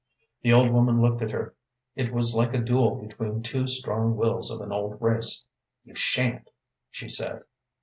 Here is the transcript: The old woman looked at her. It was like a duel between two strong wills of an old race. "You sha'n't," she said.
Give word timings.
The 0.41 0.51
old 0.51 0.71
woman 0.71 0.99
looked 0.99 1.21
at 1.21 1.29
her. 1.29 1.53
It 1.95 2.11
was 2.11 2.33
like 2.33 2.55
a 2.55 2.57
duel 2.57 2.95
between 2.95 3.43
two 3.43 3.67
strong 3.67 4.17
wills 4.17 4.49
of 4.49 4.59
an 4.61 4.71
old 4.71 4.99
race. 4.99 5.45
"You 5.83 5.93
sha'n't," 5.93 6.49
she 6.89 7.07
said. 7.07 7.43